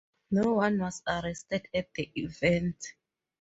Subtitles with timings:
[0.31, 2.75] No one was arrested at the event.